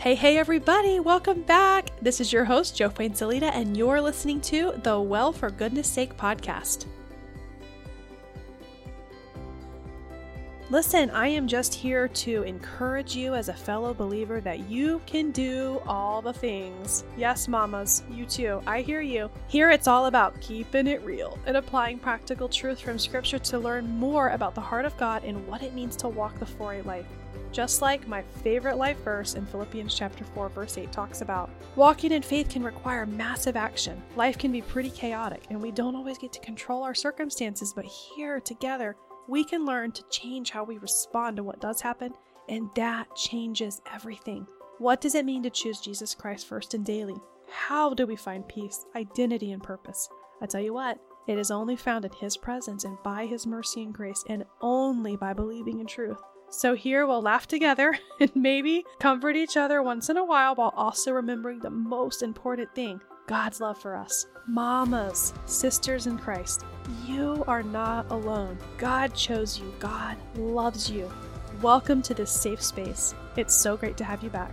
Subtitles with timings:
[0.00, 1.90] Hey, hey, everybody, welcome back.
[2.00, 6.16] This is your host, Jo Fuenzalida, and you're listening to the Well for Goodness Sake
[6.16, 6.86] podcast.
[10.70, 15.32] Listen, I am just here to encourage you as a fellow believer that you can
[15.32, 17.04] do all the things.
[17.18, 18.62] Yes, mamas, you too.
[18.66, 19.30] I hear you.
[19.48, 23.86] Here it's all about keeping it real and applying practical truth from Scripture to learn
[23.98, 26.86] more about the heart of God and what it means to walk the 4 8
[26.86, 27.06] life.
[27.52, 31.50] Just like my favorite life verse in Philippians chapter 4 verse 8 talks about.
[31.76, 34.00] Walking in faith can require massive action.
[34.16, 37.84] Life can be pretty chaotic and we don't always get to control our circumstances, but
[37.84, 38.96] here together
[39.30, 42.12] we can learn to change how we respond to what does happen,
[42.48, 44.44] and that changes everything.
[44.78, 47.14] What does it mean to choose Jesus Christ first and daily?
[47.48, 50.08] How do we find peace, identity, and purpose?
[50.42, 50.98] I tell you what,
[51.28, 55.16] it is only found in His presence and by His mercy and grace, and only
[55.16, 56.20] by believing in truth.
[56.50, 60.74] So here we'll laugh together and maybe comfort each other once in a while while
[60.76, 64.26] also remembering the most important thing God's love for us.
[64.48, 66.64] Mamas, sisters in Christ,
[67.06, 68.58] you are not alone.
[68.78, 71.08] God chose you, God loves you.
[71.62, 73.14] Welcome to this safe space.
[73.36, 74.50] It's so great to have you back.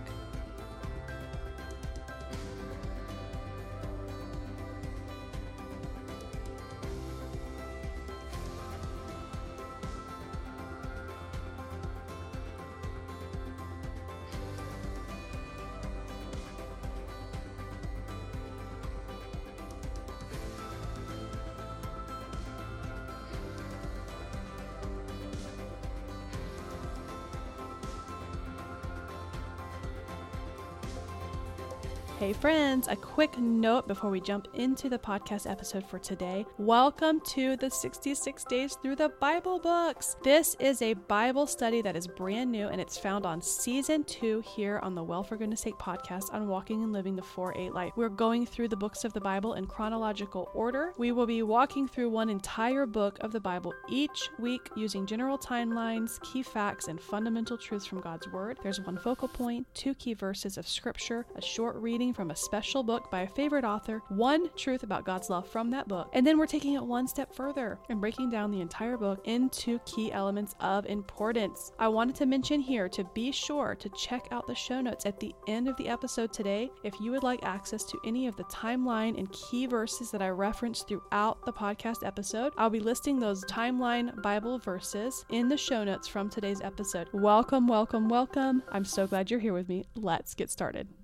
[32.48, 36.46] Friends, a quick note before we jump into the podcast episode for today.
[36.56, 40.16] Welcome to the 66 Days Through the Bible Books.
[40.22, 44.42] This is a Bible study that is brand new and it's found on season two
[44.46, 47.74] here on the Well for Goodness Sake podcast on Walking and Living the 4 8
[47.74, 47.92] Life.
[47.96, 50.94] We're going through the books of the Bible in chronological order.
[50.96, 55.36] We will be walking through one entire book of the Bible each week using general
[55.36, 58.58] timelines, key facts, and fundamental truths from God's Word.
[58.62, 62.82] There's one focal point, two key verses of Scripture, a short reading from a special
[62.82, 66.38] book by a favorite author, one truth about God's love from that book, and then
[66.38, 70.54] we're taking it one step further and breaking down the entire book into key elements
[70.60, 71.72] of importance.
[71.78, 75.20] I wanted to mention here to be sure to check out the show notes at
[75.20, 78.44] the end of the episode today if you would like access to any of the
[78.44, 82.52] timeline and key verses that I referenced throughout the podcast episode.
[82.56, 87.08] I'll be listing those timeline Bible verses in the show notes from today's episode.
[87.12, 88.62] Welcome, welcome, welcome.
[88.70, 89.84] I'm so glad you're here with me.
[89.94, 90.97] Let's get started.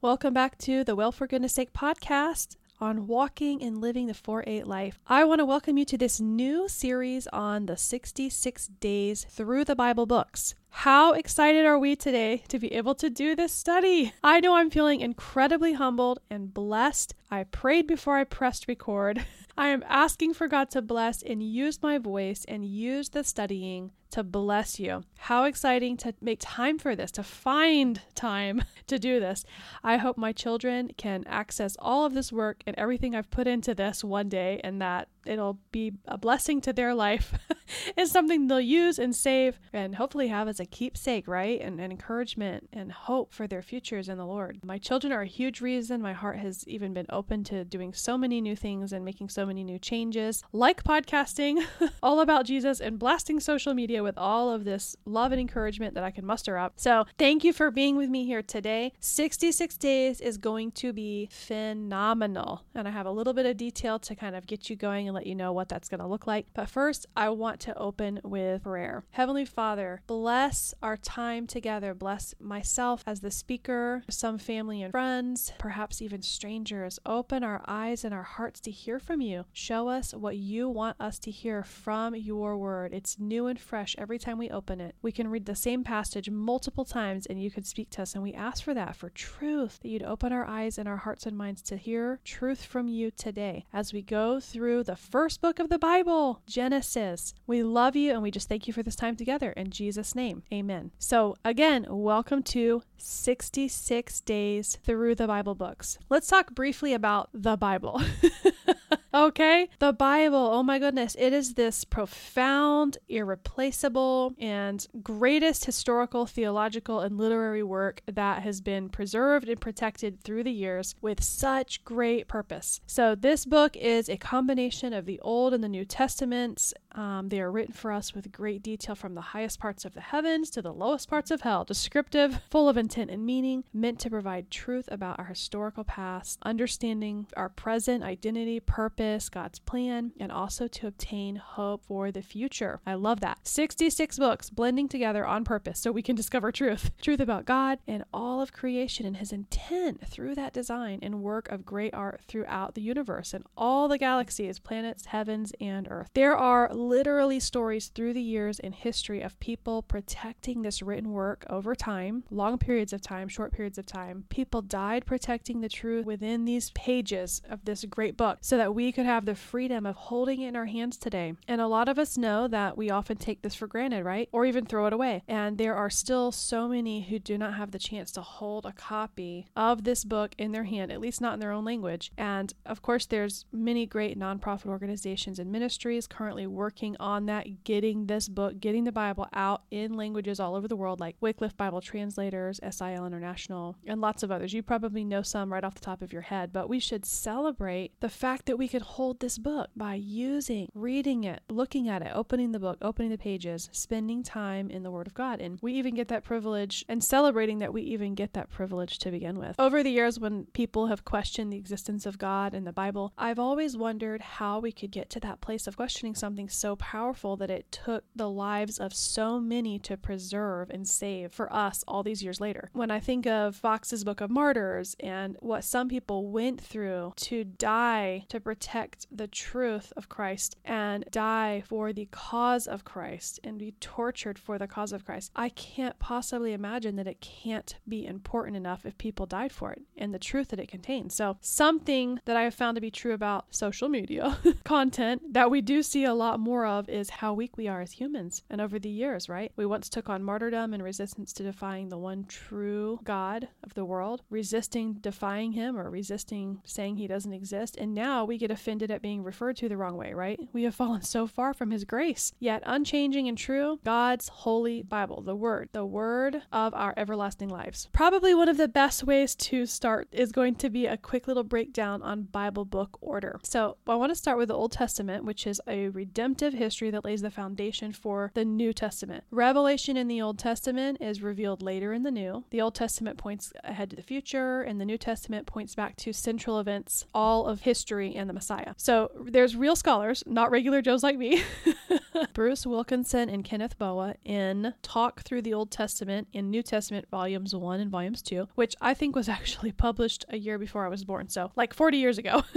[0.00, 4.44] Welcome back to the Well for Goodness Sake podcast on walking and living the 4
[4.46, 5.00] 8 life.
[5.08, 9.74] I want to welcome you to this new series on the 66 days through the
[9.74, 10.54] Bible books.
[10.70, 14.12] How excited are we today to be able to do this study?
[14.22, 17.16] I know I'm feeling incredibly humbled and blessed.
[17.28, 19.26] I prayed before I pressed record.
[19.58, 23.90] I am asking for God to bless and use my voice and use the studying
[24.10, 25.04] to bless you.
[25.18, 29.44] How exciting to make time for this, to find time to do this.
[29.84, 33.74] I hope my children can access all of this work and everything I've put into
[33.74, 37.34] this one day and that it'll be a blessing to their life
[37.96, 41.60] and something they'll use and save and hopefully have as a keepsake, right?
[41.60, 44.60] And, and encouragement and hope for their futures in the Lord.
[44.64, 48.16] My children are a huge reason my heart has even been open to doing so
[48.16, 51.62] many new things and making so many new changes, like podcasting,
[52.02, 56.04] all about Jesus, and blasting social media with all of this love and encouragement that
[56.04, 56.74] I can muster up.
[56.76, 58.92] So, thank you for being with me here today.
[59.00, 63.98] 66 days is going to be phenomenal, and I have a little bit of detail
[64.00, 66.26] to kind of get you going and let you know what that's going to look
[66.26, 66.46] like.
[66.54, 69.04] But first, I want to open with prayer.
[69.10, 71.94] Heavenly Father, bless our time together.
[71.94, 76.98] Bless myself as the speaker, some family and friends, perhaps even strangers.
[77.06, 79.44] Open our eyes and our hearts to hear from you.
[79.52, 82.92] Show us what you want us to hear from your word.
[82.92, 84.94] It's new and fresh every time we open it.
[85.02, 88.14] We can read the same passage multiple times and you could speak to us.
[88.14, 91.26] And we ask for that, for truth, that you'd open our eyes and our hearts
[91.26, 95.58] and minds to hear truth from you today as we go through the first book
[95.58, 97.34] of the Bible, Genesis.
[97.46, 99.52] We love you and we just thank you for this time together.
[99.52, 100.90] In Jesus' name, amen.
[100.98, 105.98] So, again, welcome to 66 days through the Bible books.
[106.08, 108.02] Let's talk briefly about the Bible.
[109.12, 109.68] okay?
[109.78, 117.18] The Bible, oh my goodness, it is this profound, irreplaceable, and greatest historical, theological, and
[117.18, 122.80] literary work that has been preserved and protected through the years with such great purpose.
[122.86, 127.40] So, this book is a combination of the Old and the New Testaments Um, they
[127.40, 130.60] are written for us with great detail from the highest parts of the heavens to
[130.60, 134.88] the lowest parts of hell, descriptive, full of intent and meaning, meant to provide truth
[134.90, 141.36] about our historical past, understanding our present identity, purpose, God's plan, and also to obtain
[141.36, 142.80] hope for the future.
[142.84, 143.46] I love that.
[143.46, 146.90] 66 books blending together on purpose so we can discover truth.
[147.00, 151.48] Truth about God and all of creation and his intent through that design and work
[151.48, 156.10] of great art throughout the universe and all the galaxies, planets, heavens, and earth.
[156.14, 161.44] There are literally stories through the years in history of people protecting this written work
[161.50, 164.24] over time, long periods of time, short periods of time.
[164.30, 168.90] People died protecting the truth within these pages of this great book so that we
[168.90, 171.34] could have the freedom of holding it in our hands today.
[171.46, 174.28] And a lot of us know that we often take this for granted, right?
[174.32, 175.22] Or even throw it away.
[175.28, 178.72] And there are still so many who do not have the chance to hold a
[178.72, 182.12] copy of this book in their hand, at least not in their own language.
[182.16, 186.67] And of course, there's many great nonprofit organizations and ministries currently working
[187.00, 191.00] on that, getting this book, getting the Bible out in languages all over the world,
[191.00, 194.52] like Wycliffe Bible Translators, SIL International, and lots of others.
[194.52, 197.92] You probably know some right off the top of your head, but we should celebrate
[198.00, 202.12] the fact that we could hold this book by using, reading it, looking at it,
[202.14, 205.40] opening the book, opening the pages, spending time in the Word of God.
[205.40, 209.10] And we even get that privilege and celebrating that we even get that privilege to
[209.10, 209.56] begin with.
[209.58, 213.38] Over the years, when people have questioned the existence of God and the Bible, I've
[213.38, 217.50] always wondered how we could get to that place of questioning something so powerful that
[217.50, 222.22] it took the lives of so many to preserve and save for us all these
[222.22, 222.68] years later.
[222.72, 227.44] When I think of Fox's Book of Martyrs and what some people went through to
[227.44, 233.58] die to protect the truth of Christ and die for the cause of Christ and
[233.58, 238.06] be tortured for the cause of Christ, I can't possibly imagine that it can't be
[238.06, 241.14] important enough if people died for it and the truth that it contains.
[241.14, 245.60] So, something that I have found to be true about social media content that we
[245.60, 248.42] do see a lot more of is how weak we are as humans.
[248.50, 249.52] And over the years, right?
[249.56, 253.84] We once took on martyrdom and resistance to defying the one true God of the
[253.84, 257.76] world, resisting defying him or resisting saying he doesn't exist.
[257.76, 260.40] And now we get offended at being referred to the wrong way, right?
[260.52, 262.32] We have fallen so far from his grace.
[262.38, 267.88] Yet unchanging and true, God's holy Bible, the word, the word of our everlasting lives.
[267.92, 271.44] Probably one of the best ways to start is going to be a quick little
[271.44, 273.38] breakdown on Bible book order.
[273.42, 277.04] So I want to start with the Old Testament, which is a redemptive history that
[277.04, 279.24] lays the foundation for the New Testament.
[279.30, 282.44] Revelation in the Old Testament is revealed later in the New.
[282.50, 286.12] The Old Testament points ahead to the future, and the New Testament points back to
[286.12, 288.74] central events, all of history and the Messiah.
[288.76, 291.42] So there's real scholars, not regular Joes like me.
[292.34, 297.54] Bruce Wilkinson and Kenneth Boa in Talk Through the Old Testament in New Testament volumes
[297.54, 301.04] 1 and volumes 2, which I think was actually published a year before I was
[301.04, 302.42] born, so like 40 years ago.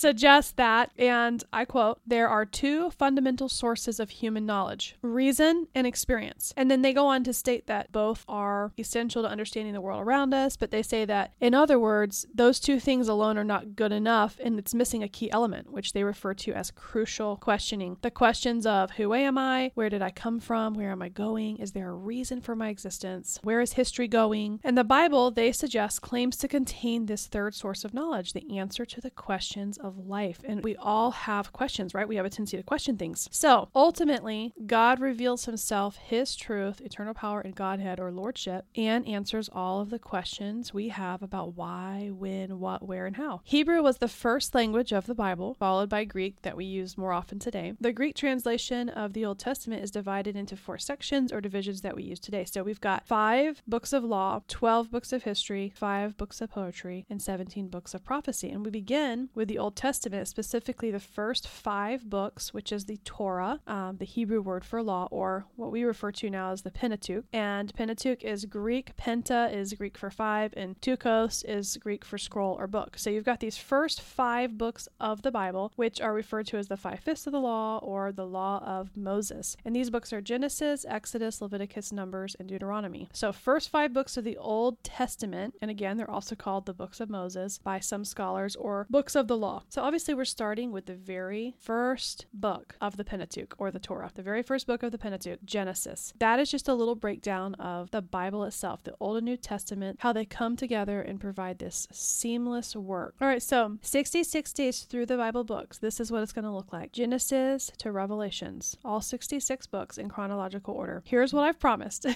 [0.00, 5.86] suggest that, and I quote, there are two fundamental sources of human knowledge reason and
[5.86, 6.54] experience.
[6.56, 10.00] And then they go on to state that both are essential to understanding the world
[10.00, 13.76] around us, but they say that, in other words, those two things alone are not
[13.76, 17.98] good enough, and it's missing a key element, which they refer to as crucial questioning.
[18.00, 19.72] The questions of who am I?
[19.74, 20.74] Where did I come from?
[20.74, 21.58] Where am I going?
[21.58, 23.38] Is there a reason for my existence?
[23.42, 24.60] Where is history going?
[24.64, 28.86] And the Bible, they suggest, claims to contain this third source of knowledge, the answer
[28.86, 30.40] to the questions of life.
[30.44, 32.08] And we all have questions, right?
[32.08, 33.28] We have a tendency to question things.
[33.30, 39.48] So ultimately, God reveals himself, his truth, eternal power, and Godhead or Lordship, and answers
[39.52, 43.40] all of the questions we have about why, when, what, where, and how.
[43.44, 47.12] Hebrew was the first language of the Bible, followed by Greek that we use more
[47.12, 47.74] often today.
[47.80, 51.96] The Greek translation of the Old Testament is divided into four sections or divisions that
[51.96, 52.44] we use today.
[52.44, 57.06] So we've got five books of law, 12 books of history, five books of poetry,
[57.08, 58.50] and 17 books of prophecy.
[58.50, 62.98] And we begin with the Old Testament, specifically the first five books, which is the
[62.98, 66.70] Torah, um, the Hebrew word for law, or what we refer to now as the
[66.70, 67.24] Pentateuch.
[67.32, 72.58] And Pentateuch is Greek, Penta is Greek for five, and Teuchos is Greek for scroll
[72.58, 72.98] or book.
[72.98, 76.68] So you've got these first five books of the Bible, which are referred to as
[76.68, 79.56] the five fifths of the law or the law of Moses.
[79.64, 83.08] And these books are Genesis, Exodus, Leviticus, Numbers, and Deuteronomy.
[83.14, 87.00] So, first five books of the Old Testament, and again, they're also called the books
[87.00, 89.62] of Moses by some scholars or books of the law.
[89.70, 94.10] So, obviously, we're starting with the very first book of the Pentateuch or the Torah,
[94.12, 96.12] the very first book of the Pentateuch, Genesis.
[96.18, 99.98] That is just a little breakdown of the Bible itself, the Old and New Testament,
[100.00, 103.14] how they come together and provide this seamless work.
[103.20, 106.50] All right, so 66 days through the Bible books, this is what it's going to
[106.50, 111.04] look like Genesis to Revelations, all 66 books in chronological order.
[111.06, 112.06] Here's what I've promised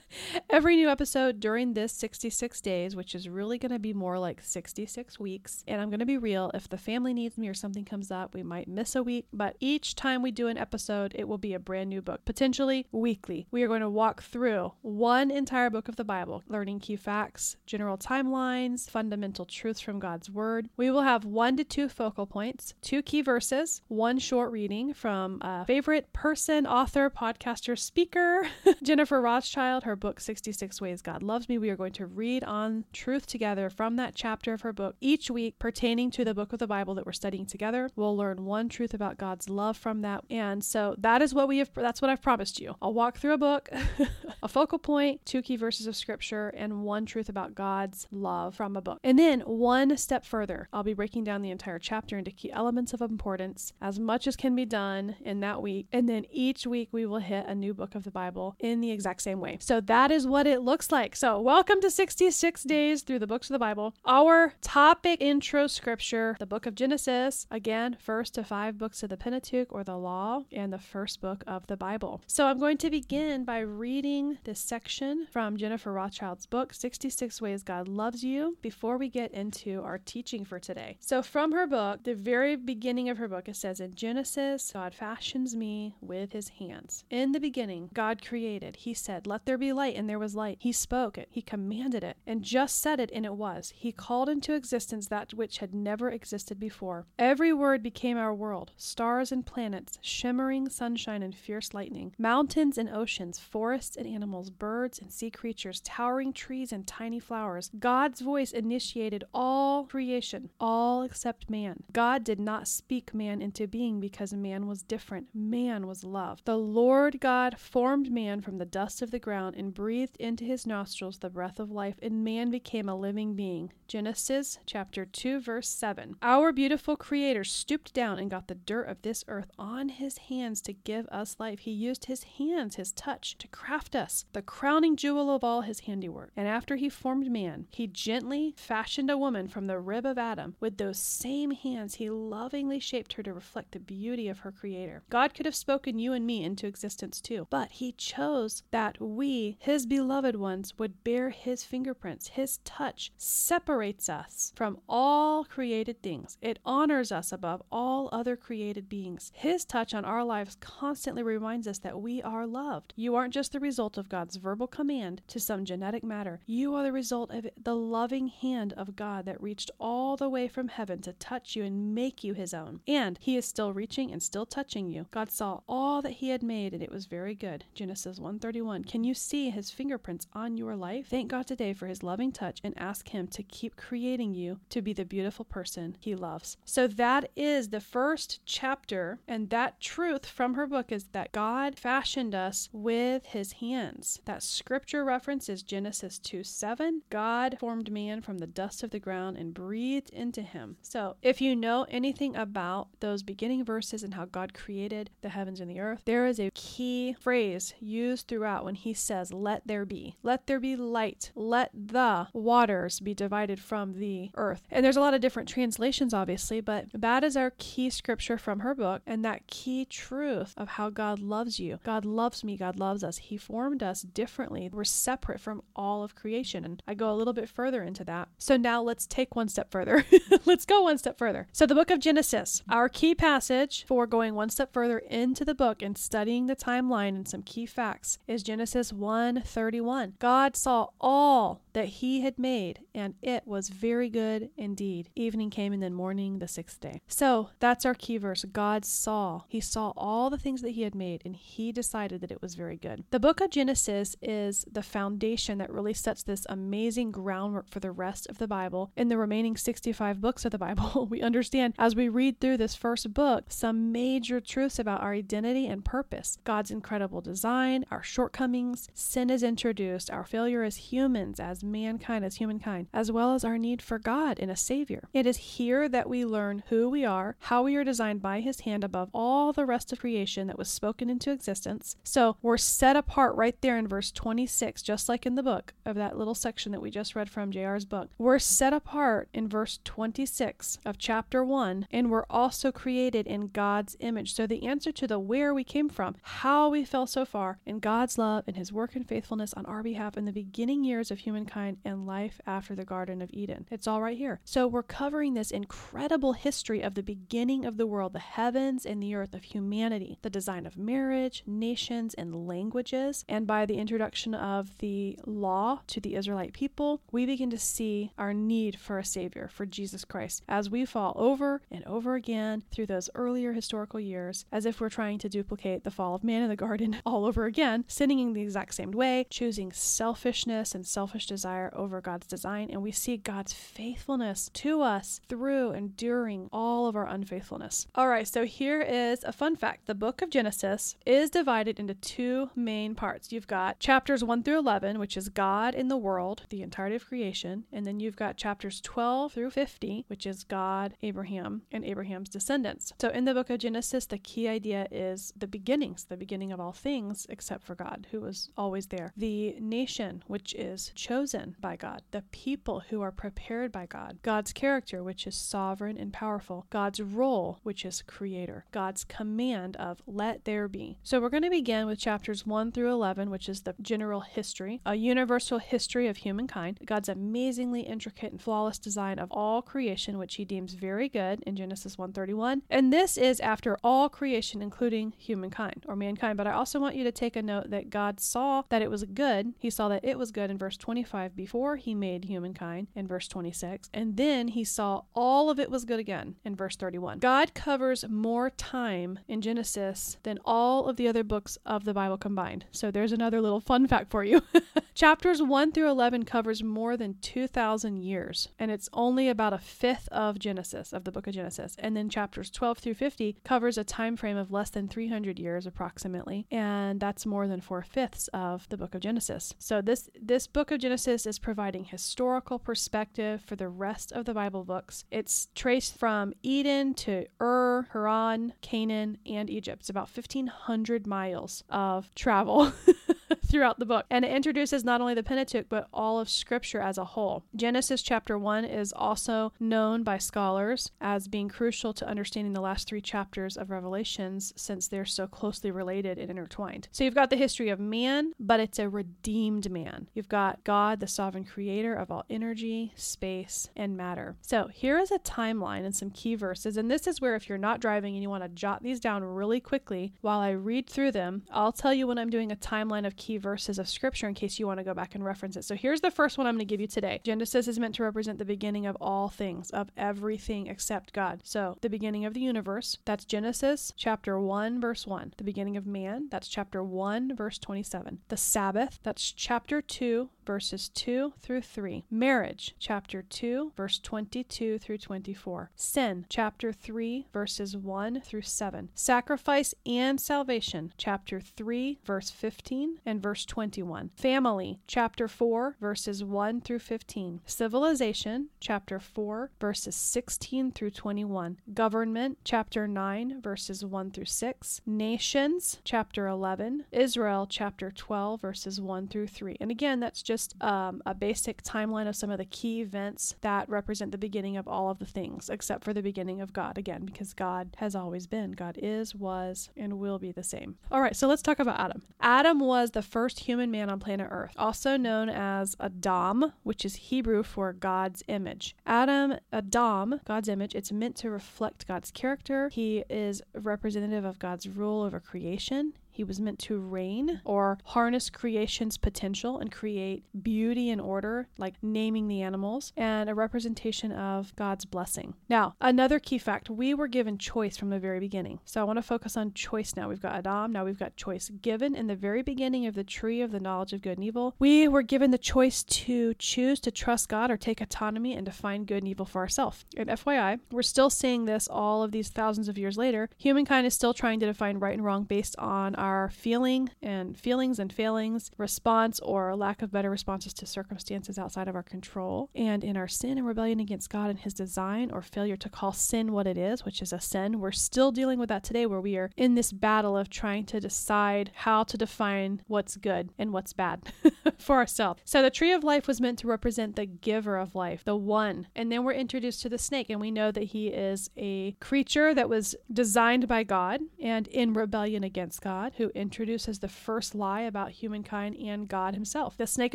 [0.50, 4.42] every new episode during this 66 days, which is really going to be more like
[4.42, 7.84] 66 weeks, and I'm going to be real, if the family needs me or something
[7.84, 11.28] comes up, we might miss a week, but each time we do an episode, it
[11.28, 13.46] will be a brand new book, potentially weekly.
[13.50, 17.56] We are going to walk through one entire book of the Bible, learning key facts,
[17.66, 20.68] general timelines, fundamental truths from God's Word.
[20.76, 25.40] We will have one to two focal points, two key verses, one short reading from
[25.42, 28.46] a favorite person, author, podcaster, speaker,
[28.82, 31.58] Jennifer Rothschild, her book 66 Ways God Loves Me.
[31.58, 35.30] We are going to read on truth together from that chapter of her book each
[35.30, 37.90] week pertaining to the book of the Bible that we're studying together.
[37.96, 40.24] We'll learn one truth about God's love from that.
[40.30, 42.76] And so that is what we have that's what I've promised you.
[42.80, 43.68] I'll walk through a book,
[44.42, 48.76] a focal point, two key verses of scripture, and one truth about God's love from
[48.76, 49.00] a book.
[49.02, 52.92] And then one step further, I'll be breaking down the entire chapter into key elements
[52.92, 55.86] of importance as much as can be done in that week.
[55.92, 58.90] And then each week we will hit a new book of the Bible in the
[58.90, 59.58] exact same way.
[59.60, 61.16] So that is what it looks like.
[61.16, 63.94] So welcome to 66 days through the books of the Bible.
[64.04, 69.16] Our topic intro scripture, the book of Genesis, again, first to five books of the
[69.16, 72.22] Pentateuch or the law, and the first book of the Bible.
[72.26, 77.62] So I'm going to begin by reading this section from Jennifer Rothschild's book, 66 Ways
[77.62, 80.96] God Loves You, before we get into our teaching for today.
[81.00, 84.94] So from her book, the very beginning of her book, it says, In Genesis, God
[84.94, 87.04] fashions me with his hands.
[87.10, 88.76] In the beginning, God created.
[88.76, 90.58] He said, Let there be light, and there was light.
[90.60, 93.72] He spoke it, he commanded it, and just said it, and it was.
[93.76, 97.04] He called into existence that which had never existed before.
[97.18, 102.88] Every word became our world stars and planets, shimmering sunshine and fierce lightning, mountains and
[102.88, 107.70] oceans, forests and animals, birds and sea creatures, towering trees and tiny flowers.
[107.78, 111.82] God's voice initiated all creation, all except man.
[111.92, 115.28] God did not speak man into being because man was different.
[115.34, 116.40] Man was love.
[116.46, 120.66] The Lord God formed man from the dust of the ground and breathed into his
[120.66, 123.70] nostrils the breath of life, and man became a living being.
[123.86, 126.16] Genesis chapter 2 verse 7.
[126.22, 130.60] Our beautiful creator stooped down and got the dirt of this earth on his hands
[130.62, 131.60] to give us life.
[131.60, 135.80] He used his hands, his touch, to craft us, the crowning jewel of all his
[135.80, 136.30] handiwork.
[136.36, 140.56] And after he formed man, he gently fashioned a woman from the rib of Adam.
[140.60, 145.02] With those same hands, he lovingly shaped her to reflect the beauty of her creator.
[145.10, 149.56] God could have spoken you and me into existence too, but he chose that we,
[149.58, 152.28] his beloved ones, would bear his fingerprints.
[152.28, 156.38] His touch separates us from all created things.
[156.44, 159.32] It honors us above all other created beings.
[159.34, 162.92] His touch on our lives constantly reminds us that we are loved.
[162.96, 166.82] You aren't just the result of God's verbal command to some genetic matter, you are
[166.82, 171.00] the result of the loving hand of God that reached all the way from heaven
[171.00, 172.80] to touch you and make you his own.
[172.86, 175.06] And he is still reaching and still touching you.
[175.12, 177.64] God saw all that he had made and it was very good.
[177.72, 178.84] Genesis 1:31.
[178.84, 181.06] Can you see his fingerprints on your life?
[181.08, 184.82] Thank God today for his loving touch and ask him to keep creating you to
[184.82, 186.33] be the beautiful person he loves.
[186.64, 191.78] So that is the first chapter, and that truth from her book is that God
[191.78, 194.20] fashioned us with his hands.
[194.24, 197.02] That scripture reference is Genesis 2 7.
[197.10, 200.76] God formed man from the dust of the ground and breathed into him.
[200.82, 205.60] So if you know anything about those beginning verses and how God created the heavens
[205.60, 209.84] and the earth, there is a key phrase used throughout when he says, Let there
[209.84, 210.16] be.
[210.22, 211.32] Let there be light.
[211.34, 214.62] Let the waters be divided from the earth.
[214.70, 218.60] And there's a lot of different translations, obviously, but that is our key scripture from
[218.60, 221.78] her book and that key truth of how God loves you.
[221.84, 222.56] God loves me.
[222.56, 223.18] God loves us.
[223.18, 224.70] He formed us differently.
[224.72, 226.64] We're separate from all of creation.
[226.64, 228.28] And I go a little bit further into that.
[228.38, 230.06] So now let's take one step further.
[230.46, 231.46] let's go one step further.
[231.52, 235.54] So, the book of Genesis, our key passage for going one step further into the
[235.54, 240.14] book and studying the timeline and some key facts is Genesis 1:31.
[240.18, 245.10] God saw all that he had made, and it was very good indeed.
[245.14, 247.00] Evening came and then morning the sixth day.
[247.06, 248.44] So that's our key verse.
[248.44, 249.42] God saw.
[249.48, 252.54] He saw all the things that he had made, and he decided that it was
[252.54, 253.04] very good.
[253.10, 257.90] The book of Genesis is the foundation that really sets this amazing groundwork for the
[257.90, 258.92] rest of the Bible.
[258.96, 262.74] In the remaining 65 books of the Bible, we understand as we read through this
[262.74, 268.88] first book some major truths about our identity and purpose, God's incredible design, our shortcomings,
[268.94, 273.58] sin is introduced, our failure as humans, as mankind, as humankind, as well as our
[273.58, 275.08] need for God and a Savior.
[275.12, 278.60] It is here that we learn who we are, how we are designed by His
[278.60, 281.96] hand above all the rest of creation that was spoken into existence.
[282.04, 285.96] So we're set apart right there in verse 26, just like in the book of
[285.96, 288.10] that little section that we just read from JR's book.
[288.18, 293.96] We're set apart in verse 26 of chapter 1, and we're also created in God's
[294.00, 294.34] image.
[294.34, 297.78] So the answer to the where we came from, how we fell so far, in
[297.78, 301.20] God's love and His work and faithfulness on our behalf in the beginning years of
[301.20, 303.66] humankind humankind and life after the Garden of Eden.
[303.70, 304.40] It's all right here.
[304.44, 309.02] So we're covering this incredible history of the beginning of the world, the heavens and
[309.02, 313.24] the earth of humanity, the design of marriage, nations, and languages.
[313.28, 318.12] And by the introduction of the law to the Israelite people, we begin to see
[318.18, 322.62] our need for a Savior, for Jesus Christ, as we fall over and over again
[322.70, 326.42] through those earlier historical years, as if we're trying to duplicate the fall of man
[326.42, 330.86] in the garden all over again, sinning in the exact same way, choosing selfishness and
[330.86, 332.70] selfish desire over God's design.
[332.70, 337.86] And we see God's faithfulness to us through and during all of our unfaithfulness.
[337.94, 341.92] All right, so here is a fun fact the book of Genesis is divided into
[341.92, 343.30] two main parts.
[343.30, 347.06] You've got chapters 1 through 11, which is God in the world, the entirety of
[347.06, 352.30] creation, and then you've got chapters 12 through 50, which is God, Abraham, and Abraham's
[352.30, 352.94] descendants.
[352.98, 356.60] So in the book of Genesis, the key idea is the beginnings, the beginning of
[356.60, 359.12] all things, except for God, who was always there.
[359.14, 362.02] The nation, which is chosen by God.
[362.10, 364.18] The people who are prepared by God.
[364.22, 366.66] God's character, which is sovereign and powerful.
[366.70, 368.66] God's role, which is creator.
[368.72, 370.98] God's command of let there be.
[371.02, 374.80] So we're going to begin with chapters 1 through 11, which is the general history,
[374.86, 380.36] a universal history of humankind, God's amazingly intricate and flawless design of all creation, which
[380.36, 382.62] he deems very good in Genesis 1:31.
[382.70, 386.36] And this is after all creation including humankind or mankind.
[386.36, 389.04] But I also want you to take a note that God saw that it was
[389.04, 389.54] good.
[389.58, 393.28] He saw that it was good in verse 25 before he made humankind in verse
[393.28, 397.18] 26, and then he saw all of it was good again in verse 31.
[397.18, 402.18] God covers more time in Genesis than all of the other books of the Bible
[402.18, 402.64] combined.
[402.70, 404.42] So there's another little fun fact for you.
[404.94, 410.08] Chapters 1 through 11 covers more than 2,000 years, and it's only about a fifth
[410.12, 411.74] of Genesis, of the book of Genesis.
[411.78, 415.66] And then chapters 12 through 50 covers a time frame of less than 300 years
[415.66, 419.54] approximately, and that's more than four fifths of the book of Genesis.
[419.58, 424.32] So this this book of Genesis is providing historical perspective for the rest of the
[424.32, 425.04] Bible books.
[425.10, 429.82] It's traced from Eden to Ur, Haran, Canaan, and Egypt.
[429.82, 432.72] It's about 1,500 miles of travel.
[433.46, 434.06] throughout the book.
[434.10, 437.44] And it introduces not only the Pentateuch, but all of Scripture as a whole.
[437.54, 442.88] Genesis chapter 1 is also known by scholars as being crucial to understanding the last
[442.88, 446.88] three chapters of Revelations since they're so closely related and intertwined.
[446.92, 450.08] So you've got the history of man, but it's a redeemed man.
[450.14, 454.36] You've got God, the sovereign creator of all energy, space, and matter.
[454.42, 456.76] So here is a timeline and some key verses.
[456.76, 459.22] And this is where, if you're not driving and you want to jot these down
[459.24, 463.06] really quickly while I read through them, I'll tell you when I'm doing a timeline
[463.06, 465.64] of key verses of scripture in case you want to go back and reference it.
[465.64, 467.22] So here's the first one I'm going to give you today.
[467.24, 471.40] Genesis is meant to represent the beginning of all things, of everything except God.
[471.42, 475.32] So the beginning of the universe, that's Genesis chapter 1, verse 1.
[475.38, 478.18] The beginning of man, that's chapter 1, verse 27.
[478.28, 482.04] The Sabbath, that's chapter 2, verses 2 through 3.
[482.10, 485.70] Marriage, chapter 2, verse 22 through 24.
[485.74, 488.88] Sin, chapter 3, verses 1 through 7.
[488.94, 494.10] Sacrifice and salvation, chapter 3, verse 15 and verse 21.
[494.16, 497.40] Family, chapter 4, verses 1 through 15.
[497.46, 501.58] Civilization, chapter 4, verses 16 through 21.
[501.72, 504.80] Government, chapter 9, verses 1 through 6.
[504.86, 506.84] Nations, chapter 11.
[506.92, 509.56] Israel, chapter 12, verses 1 through 3.
[509.60, 513.36] And again, that's just just um, a basic timeline of some of the key events
[513.42, 516.76] that represent the beginning of all of the things, except for the beginning of God,
[516.76, 518.50] again, because God has always been.
[518.50, 520.76] God is, was, and will be the same.
[520.90, 522.02] All right, so let's talk about Adam.
[522.20, 526.96] Adam was the first human man on planet Earth, also known as Adam, which is
[526.96, 528.74] Hebrew for God's image.
[528.84, 532.70] Adam, Adam, God's image, it's meant to reflect God's character.
[532.70, 535.92] He is representative of God's rule over creation.
[536.14, 541.74] He was meant to reign or harness creation's potential and create beauty and order, like
[541.82, 545.34] naming the animals, and a representation of God's blessing.
[545.48, 548.60] Now, another key fact we were given choice from the very beginning.
[548.64, 550.08] So I want to focus on choice now.
[550.08, 551.50] We've got Adam, now we've got choice.
[551.62, 554.54] Given in the very beginning of the tree of the knowledge of good and evil,
[554.60, 558.84] we were given the choice to choose to trust God or take autonomy and define
[558.84, 559.84] good and evil for ourselves.
[559.96, 563.28] And FYI, we're still seeing this all of these thousands of years later.
[563.36, 567.78] Humankind is still trying to define right and wrong based on our feeling and feelings
[567.78, 572.84] and failings, response or lack of better responses to circumstances outside of our control, and
[572.84, 576.32] in our sin and rebellion against God and His design or failure to call sin
[576.32, 577.58] what it is, which is a sin.
[577.58, 580.78] We're still dealing with that today, where we are in this battle of trying to
[580.78, 584.12] decide how to define what's good and what's bad
[584.58, 585.22] for ourselves.
[585.24, 588.66] So the tree of life was meant to represent the giver of life, the one.
[588.76, 592.34] And then we're introduced to the snake, and we know that he is a creature
[592.34, 595.93] that was designed by God and in rebellion against God.
[595.96, 599.56] Who introduces the first lie about humankind and God himself.
[599.56, 599.94] The snake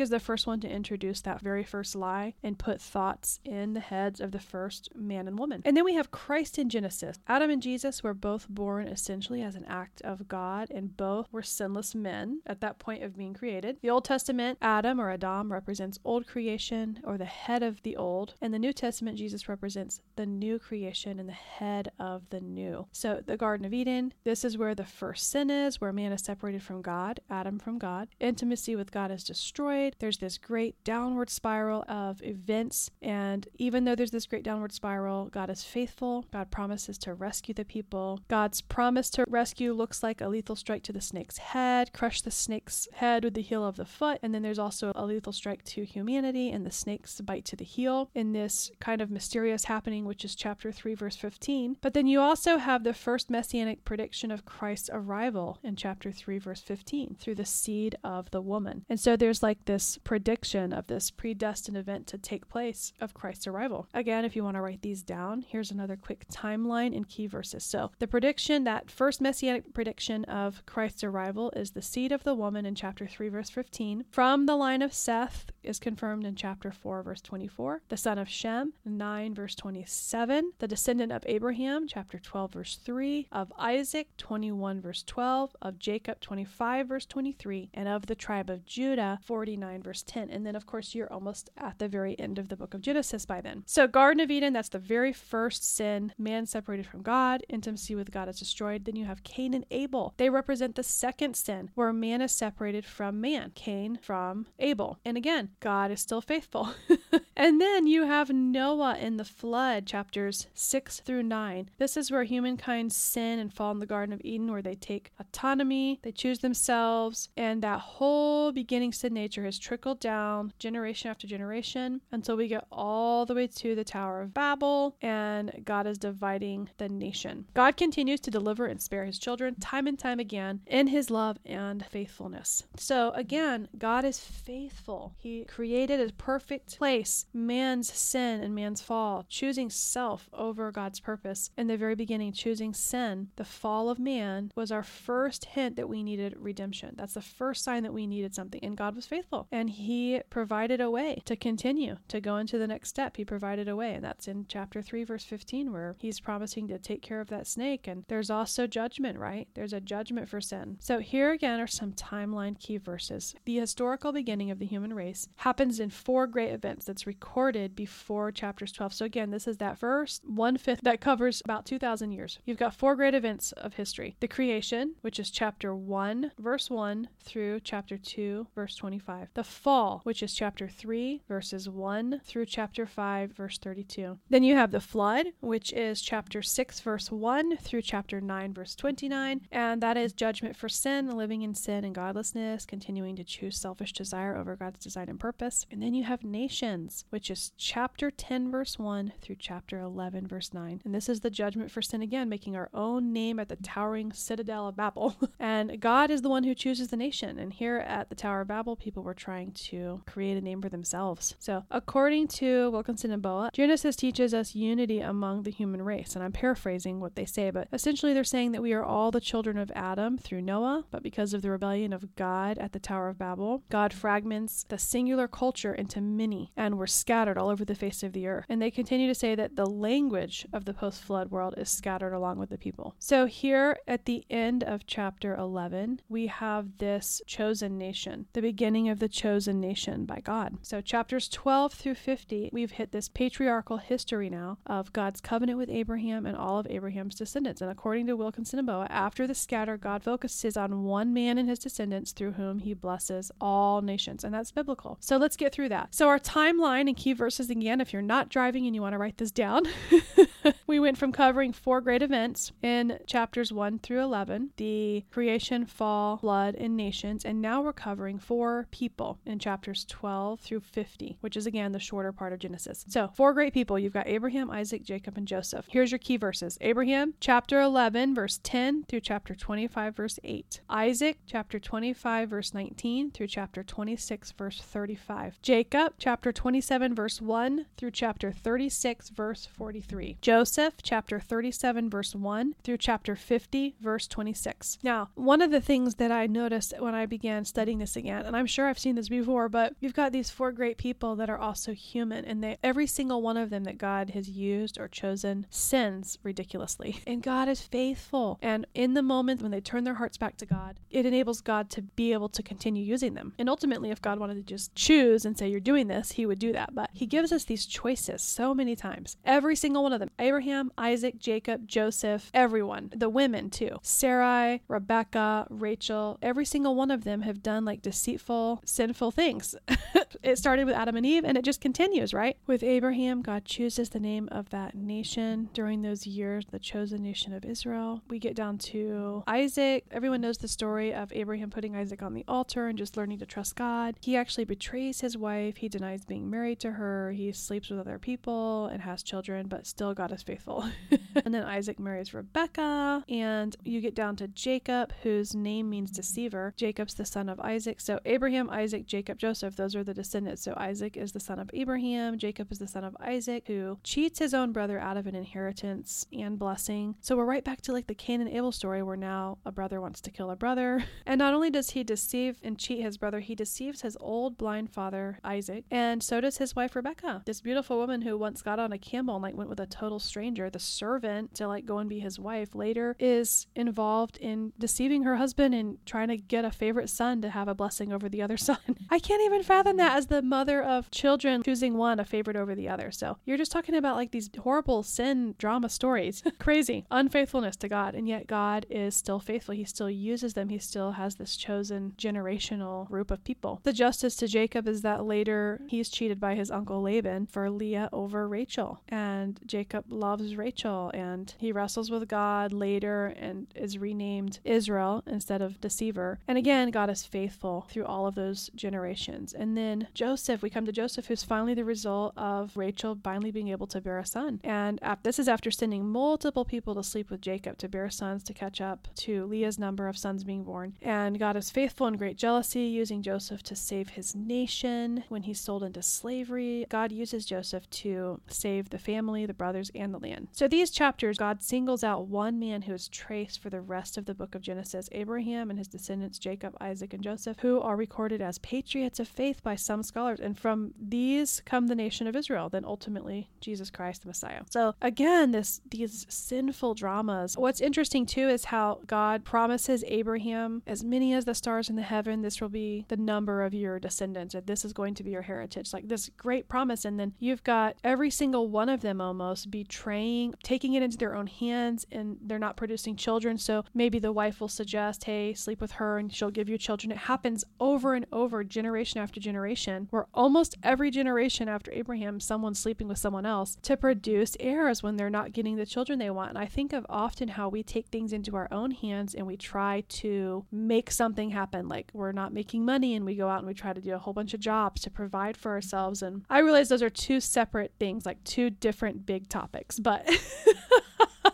[0.00, 3.80] is the first one to introduce that very first lie and put thoughts in the
[3.80, 5.62] heads of the first man and woman.
[5.64, 7.18] And then we have Christ in Genesis.
[7.26, 11.42] Adam and Jesus were both born essentially as an act of God, and both were
[11.42, 13.78] sinless men at that point of being created.
[13.82, 18.34] The Old Testament, Adam or Adam represents old creation or the head of the old,
[18.40, 22.86] and the New Testament, Jesus represents the new creation and the head of the new.
[22.92, 26.22] So, the Garden of Eden, this is where the first sin is, where man is
[26.22, 28.08] separated from God, Adam from God.
[28.20, 29.96] Intimacy with God is destroyed.
[29.98, 35.26] There's this great downward spiral of events, and even though there's this great downward spiral,
[35.26, 36.24] God is faithful.
[36.32, 38.20] God promises to rescue the people.
[38.28, 42.30] God's promise to rescue looks like a lethal strike to the snake's head, crush the
[42.30, 45.64] snake's head with the heel of the foot, and then there's also a lethal strike
[45.64, 50.04] to humanity and the snake's bite to the heel in this kind of mysterious happening,
[50.04, 51.76] which is chapter 3, verse 15.
[51.80, 56.38] But then you also have the first messianic prediction of Christ's arrival in chapter 3,
[56.38, 58.84] verse 15, through the seed of the woman.
[58.88, 63.46] And so there's like this prediction of this predestined event to take place of Christ's
[63.46, 63.88] arrival.
[63.94, 67.64] Again, if you want to write these down, here's another quick timeline and key verses.
[67.64, 72.34] So the prediction, that first messianic prediction of Christ's arrival, is the seed of the
[72.34, 74.04] woman in chapter 3, verse 15.
[74.10, 77.82] From the line of Seth is confirmed in chapter 4, verse 24.
[77.88, 80.52] The son of Shem, 9, verse 27.
[80.58, 83.28] The descendant of Abraham, chapter 12, verse 3.
[83.32, 85.56] Of Isaac, 21, verse 12.
[85.62, 87.70] Of Jacob, 25, verse 23.
[87.74, 90.30] And of the tribe of Judah, 49, verse 10.
[90.30, 93.26] And then, of course, you're almost at the very end of the book of Genesis
[93.26, 93.62] by then.
[93.66, 96.12] So, Garden of Eden, that's the very first sin.
[96.18, 98.84] Man separated from God, intimacy with God is destroyed.
[98.84, 100.14] Then you have Cain and Abel.
[100.16, 103.52] They represent the second sin, where man is separated from man.
[103.54, 104.98] Cain from Abel.
[105.04, 106.70] And again, God is still faithful.
[107.36, 111.70] and then you have Noah in the flood, chapters 6 through 9.
[111.78, 115.12] This is where humankind sin and fall in the Garden of Eden, where they take
[115.18, 121.26] autonomy, they choose themselves, and that whole beginning sin nature has trickled down generation after
[121.26, 125.98] generation until we get all the way to the Tower of Babel, and God is
[125.98, 127.46] dividing the nation.
[127.54, 131.38] God continues to deliver and spare his children time and time again in his love
[131.44, 132.64] and faithfulness.
[132.76, 135.14] So, again, God is faithful.
[135.18, 141.50] He created a perfect place, man's sin and man's fall, choosing self over God's purpose.
[141.56, 145.88] In the very beginning, choosing sin, the fall of man, was our first hint that
[145.88, 146.94] we needed redemption.
[146.96, 148.60] That's the first sign that we needed something.
[148.62, 149.48] And God was faithful.
[149.50, 153.16] And He provided a way to continue, to go into the next step.
[153.16, 153.94] He provided a way.
[153.94, 157.46] And that's in chapter 3, verse 15, where He's promising to take care of that
[157.46, 157.86] snake.
[157.86, 159.48] And there's also judgment, right?
[159.54, 160.78] There's a judgment for sin.
[160.80, 163.34] So here again are some timeline key verses.
[163.44, 168.32] The historical beginning of the human race happens in four great events that's recorded before
[168.32, 168.92] chapters 12.
[168.92, 172.38] So again, this is that first one fifth that covers about 2,000 years.
[172.44, 177.08] You've got four great events of history the creation, which is chapter 1, verse 1
[177.22, 179.28] through chapter 2, verse 25.
[179.34, 184.18] The fall, which is chapter 3, verses 1 through chapter 5, verse 32.
[184.28, 188.74] Then you have the flood, which is chapter 6, verse 1 through chapter 9, verse
[188.74, 189.42] 29.
[189.52, 193.92] And that is judgment for sin, living in sin and godlessness, continuing to choose selfish
[193.92, 195.66] desire over God's design and purpose.
[195.70, 200.52] And then you have nations, which is chapter 10, verse 1 through chapter 11, verse
[200.52, 200.80] 9.
[200.84, 204.12] And this is the judgment for sin again, making our own name at the towering
[204.12, 205.14] citadel of Babel.
[205.38, 207.38] and God is the one who chooses the nation.
[207.38, 210.68] And here at the Tower of Babel, people were trying to create a name for
[210.68, 211.34] themselves.
[211.38, 216.14] So, according to Wilkinson and Boa, Genesis teaches us unity among the human race.
[216.14, 219.20] And I'm paraphrasing what they say, but essentially they're saying that we are all the
[219.20, 223.08] children of Adam through Noah, but because of the rebellion of God at the Tower
[223.08, 227.74] of Babel, God fragments the singular culture into many and were scattered all over the
[227.74, 228.46] face of the earth.
[228.48, 232.12] And they continue to say that the language of the post flood world is scattered
[232.12, 232.94] along with the people.
[232.98, 238.88] So, here at the end of chapter 11, we have this chosen nation, the beginning
[238.88, 240.58] of the chosen nation by God.
[240.62, 245.70] So, chapters 12 through 50, we've hit this patriarchal history now of God's covenant with
[245.70, 247.60] Abraham and all of Abraham's descendants.
[247.60, 251.48] And according to Wilkinson and Boa, after the scatter, God focuses on one man and
[251.48, 254.24] his descendants through whom he blesses all nations.
[254.24, 254.98] And that's biblical.
[255.00, 255.94] So, let's get through that.
[255.94, 258.98] So, our timeline and key verses again, if you're not driving and you want to
[258.98, 259.64] write this down,
[260.66, 266.18] we went from covering four great events in chapters 1 through 11 the creation, fall,
[266.18, 267.24] flood, and nations.
[267.24, 271.78] And now we're covering four people in chapters 12 through 50, which is again the
[271.78, 272.84] shorter part of Genesis.
[272.88, 273.78] So, four great people.
[273.78, 275.66] You've got Abraham, Isaac, Jacob, and Joseph.
[275.68, 280.60] Here's your key verses Abraham, chapter 11, verse 10 through chapter 25, verse 8.
[280.68, 285.40] Isaac, chapter 25, verse 19 through chapter 26, verse 35.
[285.42, 290.18] Jacob, chapter 27, verse 1 through chapter 36, verse 43.
[290.20, 294.78] Joseph, Joseph, chapter 37, verse 1 through chapter 50, verse 26.
[294.82, 298.36] Now, one of the things that I noticed when I began studying this again, and
[298.36, 301.38] I'm sure I've seen this before, but you've got these four great people that are
[301.38, 305.46] also human, and they every single one of them that God has used or chosen
[305.50, 307.00] sins ridiculously.
[307.06, 308.38] And God is faithful.
[308.42, 311.70] And in the moment when they turn their hearts back to God, it enables God
[311.70, 313.32] to be able to continue using them.
[313.38, 316.38] And ultimately, if God wanted to just choose and say, You're doing this, He would
[316.38, 316.74] do that.
[316.74, 319.16] But He gives us these choices so many times.
[319.24, 323.78] Every single one of them Abraham, Isaac, Jacob, Joseph, everyone, the women too.
[323.82, 329.54] Sarai, Rebecca, Rachel, every single one of them have done like deceitful, sinful things.
[330.22, 332.36] it started with Adam and Eve and it just continues, right?
[332.46, 337.32] With Abraham, God chooses the name of that nation during those years, the chosen nation
[337.32, 338.02] of Israel.
[338.08, 339.84] We get down to Isaac.
[339.90, 343.26] Everyone knows the story of Abraham putting Isaac on the altar and just learning to
[343.26, 343.96] trust God.
[344.00, 345.56] He actually betrays his wife.
[345.56, 347.12] He denies being married to her.
[347.12, 350.66] He sleeps with other people and has children, but still God is faithful.
[351.24, 353.02] and then Isaac marries Rebecca.
[353.08, 356.52] And you get down to Jacob, whose name means deceiver.
[356.58, 357.80] Jacob's the son of Isaac.
[357.80, 360.42] So Abraham, Isaac, Jacob, Joseph, those are the descendants.
[360.42, 362.18] So Isaac is the son of Abraham.
[362.18, 366.04] Jacob is the son of Isaac, who cheats his own brother out of an inheritance
[366.12, 366.96] and blessing.
[367.00, 369.80] So we're right back to like the Cain and Abel story where now a brother
[369.80, 370.84] wants to kill a brother.
[371.06, 374.49] And not only does he deceive and cheat his brother, he deceives his old blind
[374.70, 377.22] father, Isaac, and so does his wife, Rebecca.
[377.26, 379.98] This beautiful woman who once got on a camel and like went with a total
[379.98, 385.02] stranger, the servant, to like go and be his wife, later is involved in deceiving
[385.04, 388.22] her husband and trying to get a favorite son to have a blessing over the
[388.22, 388.58] other son.
[388.90, 392.54] I can't even fathom that as the mother of children choosing one a favorite over
[392.54, 392.90] the other.
[392.90, 396.22] So you're just talking about like these horrible sin drama stories.
[396.38, 396.86] Crazy.
[396.90, 397.94] Unfaithfulness to God.
[397.94, 399.54] And yet God is still faithful.
[399.54, 400.48] He still uses them.
[400.48, 403.60] He still has this chosen generational group of people.
[403.62, 407.88] The justice to Jacob is that later he's cheated by his uncle Laban for Leah
[407.92, 408.80] over Rachel.
[408.88, 415.42] And Jacob loves Rachel and he wrestles with God later and is renamed Israel instead
[415.42, 416.18] of deceiver.
[416.28, 419.32] And again, God is faithful through all of those generations.
[419.32, 423.48] And then Joseph, we come to Joseph, who's finally the result of Rachel finally being
[423.48, 424.40] able to bear a son.
[424.44, 428.34] And this is after sending multiple people to sleep with Jacob to bear sons to
[428.34, 430.74] catch up to Leah's number of sons being born.
[430.82, 435.40] And God is faithful in great jealousy, using Joseph to save his nation when he's
[435.40, 436.64] sold into slavery.
[436.68, 440.28] God uses Joseph to save the family, the brothers, and the land.
[440.30, 444.06] So these chapters, God singles out one man who is traced for the rest of
[444.06, 448.22] the book of Genesis Abraham and his descendants, Jacob, Isaac, and Joseph, who are recorded
[448.22, 450.20] as patriots of faith by some scholars.
[450.20, 454.42] And from these come the nation of Israel, then ultimately Jesus Christ, the Messiah.
[454.48, 457.36] So again, this these sinful dramas.
[457.36, 461.82] What's interesting too is how God promises Abraham as many as the stars in the
[461.82, 465.10] heaven, this will be the number of your descendants, and this is going to be
[465.10, 465.72] your heritage.
[465.72, 466.84] Like this great promise.
[466.84, 471.14] And then you've got every single one of them almost betraying, taking it into their
[471.14, 473.38] own hands, and they're not producing children.
[473.38, 476.92] So maybe the wife will suggest, hey, sleep with her and she'll give you children.
[476.92, 482.58] It happens over and over, generation after generation, where almost every generation after Abraham, someone's
[482.58, 486.30] sleeping with someone else to produce heirs when they're not getting the children they want.
[486.30, 489.36] And I think of often how we take things into our own hands and we
[489.36, 491.68] try to make something happen.
[491.68, 493.98] Like we're not making money and we go out and we try to do a
[493.98, 496.02] whole bunch of jobs to provide for ourselves.
[496.02, 500.08] And I realize those are two separate things, like two different big topics, but.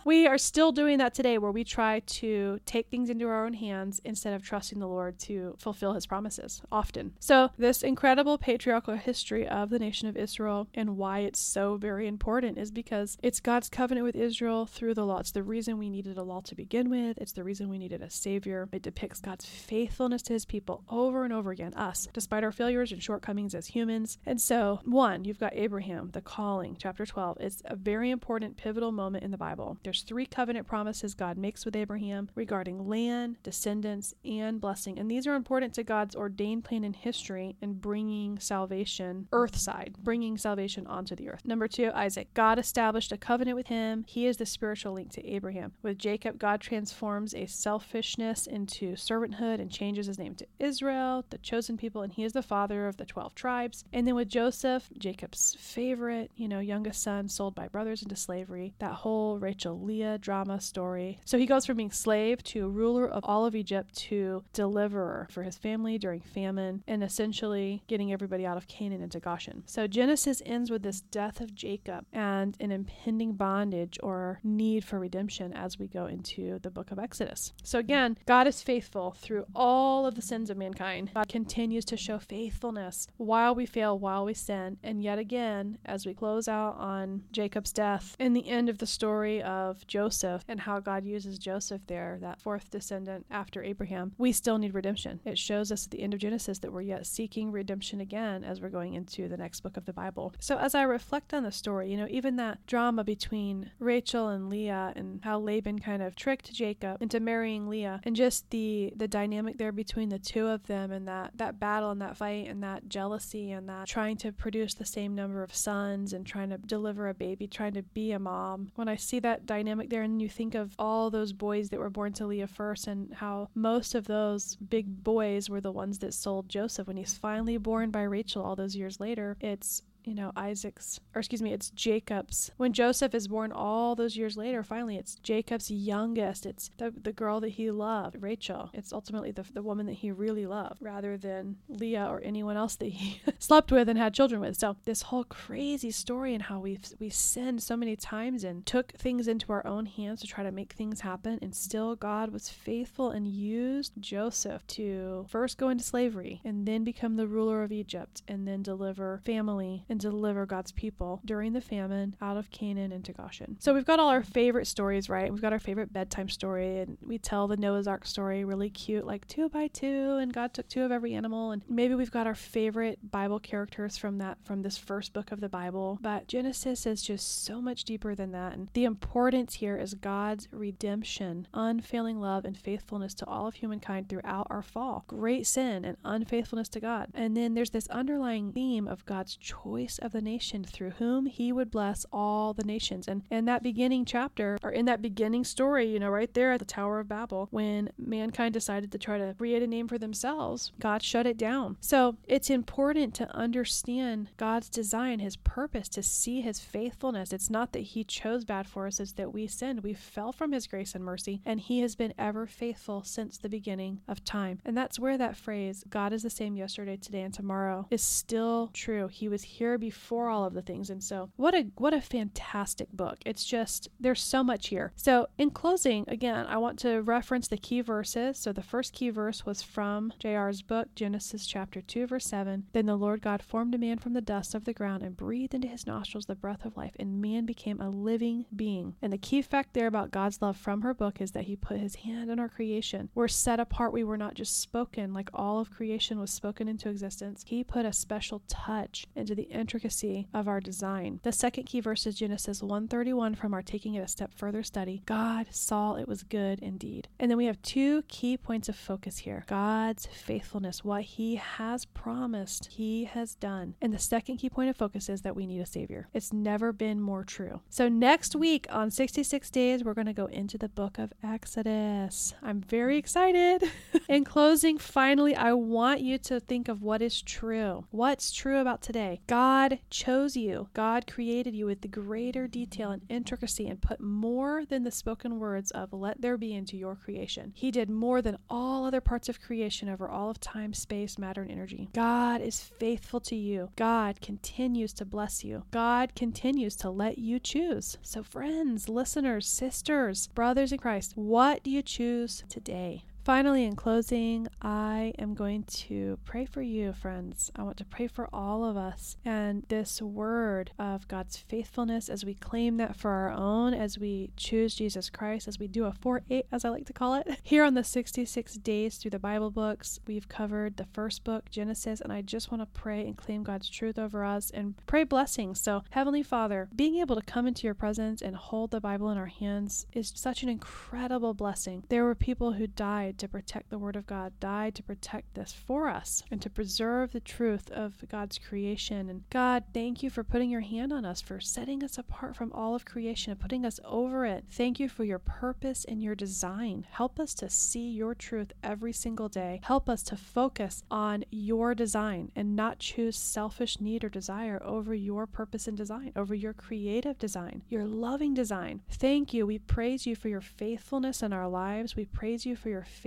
[0.07, 3.51] we are still doing that today where we try to take things into our own
[3.51, 7.11] hands instead of trusting the Lord to fulfill his promises often.
[7.19, 12.07] So, this incredible patriarchal history of the nation of Israel and why it's so very
[12.07, 15.19] important is because it's God's covenant with Israel through the law.
[15.19, 18.01] It's the reason we needed a law to begin with, it's the reason we needed
[18.01, 18.69] a savior.
[18.71, 22.93] It depicts God's faithfulness to his people over and over again, us, despite our failures
[22.93, 24.19] and shortcomings as humans.
[24.25, 27.39] And so, one, you've got Abraham, the calling, chapter 12.
[27.41, 29.77] It's a very important pivotal moment in the Bible.
[29.83, 34.99] There's three covenant promises God makes with Abraham regarding land, descendants, and blessing.
[34.99, 40.37] And these are important to God's ordained plan in history in bringing salvation earthside, bringing
[40.37, 41.45] salvation onto the earth.
[41.45, 42.33] Number two, Isaac.
[42.33, 44.05] God established a covenant with him.
[44.07, 45.73] He is the spiritual link to Abraham.
[45.81, 51.37] With Jacob, God transforms a selfishness into servanthood and changes his name to Israel, the
[51.37, 53.83] chosen people, and he is the father of the 12 tribes.
[53.93, 58.73] And then with Joseph, Jacob's favorite, you know, youngest son, sold by brothers into slavery,
[58.79, 61.19] that whole Rachel Leah drama story.
[61.25, 65.43] So he goes from being slave to ruler of all of Egypt to deliverer for
[65.43, 69.63] his family during famine and essentially getting everybody out of Canaan into Goshen.
[69.65, 74.99] So Genesis ends with this death of Jacob and an impending bondage or need for
[74.99, 77.53] redemption as we go into the book of Exodus.
[77.63, 81.11] So again, God is faithful through all of the sins of mankind.
[81.13, 84.77] God continues to show faithfulness while we fail, while we sin.
[84.83, 88.85] And yet again, as we close out on Jacob's death in the end of the
[88.85, 94.31] story of Joseph and how God uses Joseph there, that fourth descendant after Abraham, we
[94.31, 95.19] still need redemption.
[95.25, 98.61] It shows us at the end of Genesis that we're yet seeking redemption again as
[98.61, 100.33] we're going into the next book of the Bible.
[100.39, 104.49] So as I reflect on the story, you know, even that drama between Rachel and
[104.49, 109.07] Leah and how Laban kind of tricked Jacob into marrying Leah and just the the
[109.07, 112.63] dynamic there between the two of them and that that battle and that fight and
[112.63, 116.57] that jealousy and that trying to produce the same number of sons and trying to
[116.57, 118.71] deliver a baby, trying to be a mom.
[118.75, 121.89] When I see that dynamic there and you think of all those boys that were
[121.89, 126.13] born to Leah first and how most of those big boys were the ones that
[126.13, 130.31] sold Joseph when he's finally born by Rachel all those years later, it's you know,
[130.37, 132.51] Isaac's, or excuse me, it's Jacob's.
[132.55, 136.45] When Joseph is born all those years later, finally, it's Jacob's youngest.
[136.45, 138.69] It's the, the girl that he loved, Rachel.
[138.73, 142.75] It's ultimately the, the woman that he really loved rather than Leah or anyone else
[142.77, 144.57] that he slept with and had children with.
[144.57, 148.93] So, this whole crazy story and how we've we sinned so many times and took
[148.93, 151.37] things into our own hands to try to make things happen.
[151.41, 156.85] And still, God was faithful and used Joseph to first go into slavery and then
[156.85, 161.53] become the ruler of Egypt and then deliver family and and deliver God's people during
[161.53, 163.57] the famine out of Canaan into Goshen.
[163.59, 165.31] So we've got all our favorite stories, right?
[165.31, 169.07] We've got our favorite bedtime story, and we tell the Noah's Ark story really cute,
[169.07, 171.49] like two by two, and God took two of every animal.
[171.51, 175.39] And maybe we've got our favorite Bible characters from that from this first book of
[175.39, 175.97] the Bible.
[175.99, 178.53] But Genesis is just so much deeper than that.
[178.53, 184.09] And the importance here is God's redemption, unfailing love, and faithfulness to all of humankind
[184.09, 185.05] throughout our fall.
[185.07, 187.09] Great sin and unfaithfulness to God.
[187.15, 191.51] And then there's this underlying theme of God's choice of the nation through whom he
[191.51, 193.07] would bless all the nations.
[193.07, 196.59] And in that beginning chapter, or in that beginning story, you know, right there at
[196.59, 200.71] the Tower of Babel, when mankind decided to try to create a name for themselves,
[200.79, 201.77] God shut it down.
[201.79, 207.31] So it's important to understand God's design, his purpose, to see his faithfulness.
[207.31, 209.83] It's not that he chose bad for us, it's that we sinned.
[209.83, 213.49] We fell from his grace and mercy, and he has been ever faithful since the
[213.49, 214.59] beginning of time.
[214.65, 218.69] And that's where that phrase, God is the same yesterday, today, and tomorrow, is still
[218.73, 219.07] true.
[219.07, 220.91] He was here before all of the things.
[220.91, 223.17] And so what a what a fantastic book.
[223.25, 224.91] It's just there's so much here.
[224.95, 228.37] So in closing, again, I want to reference the key verses.
[228.37, 232.65] So the first key verse was from JR's book, Genesis chapter 2, verse 7.
[232.73, 235.53] Then the Lord God formed a man from the dust of the ground and breathed
[235.53, 238.95] into his nostrils the breath of life, and man became a living being.
[239.01, 241.79] And the key fact there about God's love from her book is that he put
[241.79, 243.09] his hand in our creation.
[243.15, 243.93] We're set apart.
[243.93, 247.43] We were not just spoken like all of creation was spoken into existence.
[247.47, 251.19] He put a special touch into the intricacy of our design.
[251.23, 255.01] The second key verse is Genesis 131 from our taking it a step further study.
[255.05, 257.07] God saw it was good indeed.
[257.19, 261.85] And then we have two key points of focus here God's faithfulness, what He has
[261.85, 263.75] promised, He has done.
[263.81, 266.07] And the second key point of focus is that we need a Savior.
[266.13, 267.61] It's never been more true.
[267.69, 272.33] So next week on 66 Days, we're going to go into the book of Exodus.
[272.43, 273.63] I'm very excited.
[274.09, 277.85] In closing, finally, I want you to think of what is true.
[277.91, 279.21] What's true about today?
[279.27, 280.67] God God chose you.
[280.73, 285.39] God created you with the greater detail and intricacy and put more than the spoken
[285.39, 287.53] words of let there be into your creation.
[287.55, 291.43] He did more than all other parts of creation over all of time, space, matter,
[291.43, 291.87] and energy.
[291.93, 293.69] God is faithful to you.
[293.77, 295.63] God continues to bless you.
[295.71, 297.97] God continues to let you choose.
[298.01, 303.05] So, friends, listeners, sisters, brothers in Christ, what do you choose today?
[303.27, 307.51] Finally, in closing, I am going to pray for you, friends.
[307.57, 312.23] I want to pray for all of us and this word of God's faithfulness as
[312.23, 315.91] we claim that for our own, as we choose Jesus Christ, as we do a
[315.91, 317.27] 4 8, as I like to call it.
[317.43, 321.99] Here on the 66 days through the Bible books, we've covered the first book, Genesis,
[321.99, 325.59] and I just want to pray and claim God's truth over us and pray blessings.
[325.59, 329.17] So, Heavenly Father, being able to come into your presence and hold the Bible in
[329.17, 331.83] our hands is such an incredible blessing.
[331.89, 335.51] There were people who died to protect the Word of God, died to protect this
[335.53, 339.09] for us and to preserve the truth of God's creation.
[339.09, 342.51] And God, thank you for putting your hand on us, for setting us apart from
[342.53, 344.45] all of creation and putting us over it.
[344.51, 346.85] Thank you for your purpose and your design.
[346.89, 349.61] Help us to see your truth every single day.
[349.63, 354.93] Help us to focus on your design and not choose selfish need or desire over
[354.93, 358.81] your purpose and design, over your creative design, your loving design.
[358.89, 359.45] Thank you.
[359.45, 361.95] We praise you for your faithfulness in our lives.
[361.95, 363.06] We praise you for your faithfulness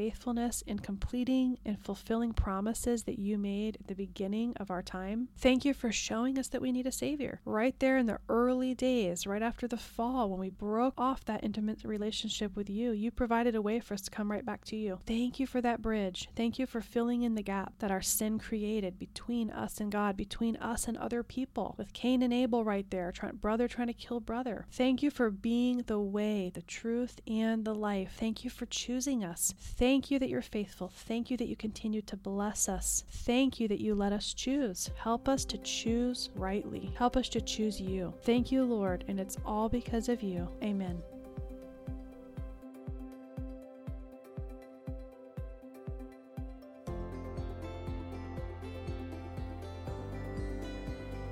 [0.66, 5.28] in completing and fulfilling promises that you made at the beginning of our time.
[5.36, 8.74] Thank you for showing us that we need a Savior right there in the early
[8.74, 12.92] days, right after the fall, when we broke off that intimate relationship with you.
[12.92, 15.01] You provided a way for us to come right back to you.
[15.07, 16.28] Thank you for that bridge.
[16.34, 20.16] Thank you for filling in the gap that our sin created between us and God,
[20.16, 24.20] between us and other people, with Cain and Abel right there, brother trying to kill
[24.20, 24.66] brother.
[24.70, 28.16] Thank you for being the way, the truth, and the life.
[28.18, 29.55] Thank you for choosing us.
[29.59, 30.93] Thank you that you're faithful.
[30.95, 33.05] Thank you that you continue to bless us.
[33.11, 34.91] Thank you that you let us choose.
[34.97, 36.93] Help us to choose rightly.
[36.97, 38.14] Help us to choose you.
[38.22, 40.49] Thank you, Lord, and it's all because of you.
[40.62, 41.03] Amen.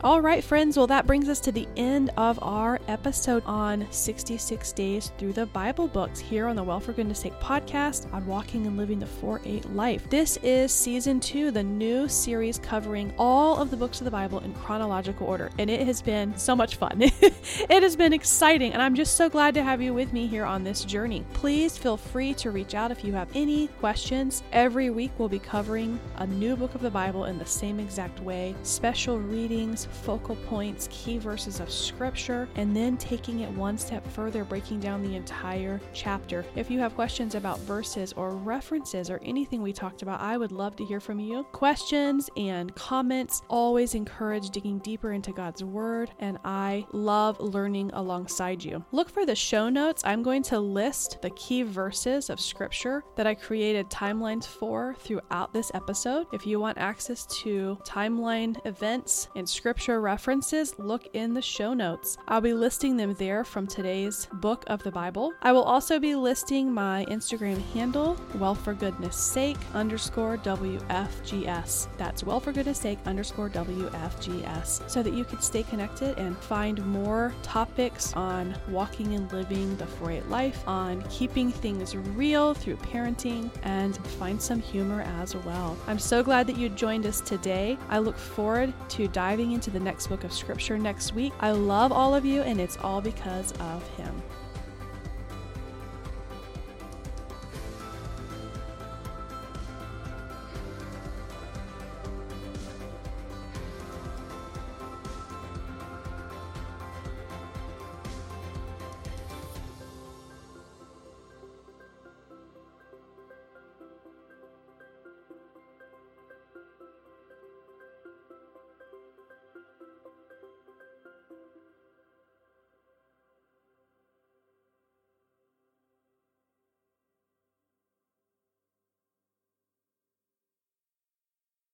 [0.05, 0.76] All right, friends.
[0.76, 5.46] Well, that brings us to the end of our episode on 66 Days Through the
[5.46, 9.07] Bible Books here on the Well for Goodness Sake podcast on walking and living the
[9.07, 10.09] 4 8 life.
[10.09, 14.38] This is season two, the new series covering all of the books of the Bible
[14.38, 15.51] in chronological order.
[15.59, 17.03] And it has been so much fun.
[17.03, 18.74] it has been exciting.
[18.74, 21.24] And I'm just so glad to have you with me here on this journey.
[21.32, 24.44] Please feel free to reach out if you have any questions.
[24.53, 28.20] Every week, we'll be covering a new book of the Bible in the same exact
[28.20, 34.07] way, special readings focal points, key verses of scripture, and then taking it one step
[34.09, 36.45] further, breaking down the entire chapter.
[36.55, 40.53] If you have questions about verses or references or anything we talked about, I would
[40.53, 41.45] love to hear from you.
[41.53, 48.62] Questions and comments always encourage digging deeper into God's Word, and I love learning alongside
[48.62, 48.84] you.
[48.93, 50.03] Look for the show notes.
[50.05, 55.53] I'm going to list the key verses of scripture that I created timelines for throughout
[55.53, 56.26] this episode.
[56.32, 61.72] If you want access to timeline events and scripture, scripture references, look in the show
[61.72, 62.18] notes.
[62.26, 65.32] I'll be listing them there from today's book of the Bible.
[65.40, 71.86] I will also be listing my Instagram handle, well for goodness sake underscore WFGS.
[71.96, 76.84] That's well for goodness sake underscore WFGS, so that you can stay connected and find
[76.84, 82.78] more topics on walking and living the 4 8 life, on keeping things real through
[82.78, 85.76] parenting, and find some humor as well.
[85.86, 87.78] I'm so glad that you joined us today.
[87.88, 91.32] I look forward to diving into the next book of Scripture next week.
[91.40, 94.22] I love all of you, and it's all because of Him.